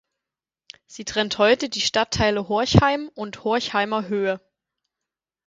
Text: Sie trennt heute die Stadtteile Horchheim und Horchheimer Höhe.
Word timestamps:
Sie 0.87 1.05
trennt 1.05 1.37
heute 1.37 1.69
die 1.69 1.79
Stadtteile 1.81 2.47
Horchheim 2.49 3.11
und 3.13 3.43
Horchheimer 3.43 4.07
Höhe. 4.07 4.41